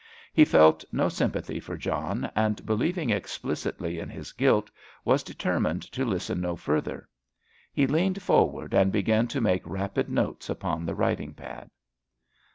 He 0.33 0.45
felt 0.45 0.83
no 0.91 1.09
sympathy 1.09 1.59
for 1.59 1.77
John, 1.77 2.31
and 2.35 2.65
believing 2.65 3.11
explicitly 3.11 3.99
in 3.99 4.09
his 4.09 4.31
guilt, 4.31 4.71
was 5.05 5.21
determined 5.21 5.83
to 5.91 6.03
listen 6.03 6.41
no 6.41 6.55
further. 6.55 7.07
He 7.71 7.85
leaned 7.85 8.19
forward 8.23 8.73
and 8.73 8.91
began 8.91 9.27
to 9.27 9.39
make 9.41 9.61
rapid 9.63 10.09
notes 10.09 10.49
upon 10.49 10.87
the 10.87 10.95
writing 10.95 11.35
pad. 11.35 11.69